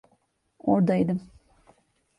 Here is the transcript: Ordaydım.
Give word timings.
Ordaydım. 0.59 1.29